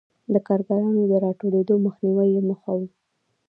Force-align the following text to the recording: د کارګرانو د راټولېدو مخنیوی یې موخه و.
د 0.33 0.35
کارګرانو 0.47 1.01
د 1.11 1.13
راټولېدو 1.25 1.75
مخنیوی 1.85 2.27
یې 2.35 2.41
موخه 2.49 2.71
و. 2.77 2.79